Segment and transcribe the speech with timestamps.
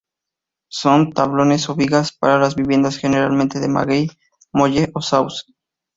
[0.71, 4.09] Son tablones o vigas para las viviendas, generalmente de maguey,
[4.51, 5.53] molle o sauce.